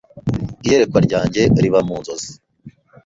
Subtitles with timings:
[0.65, 2.31] iyerekwa ryanjye riba mu nzozi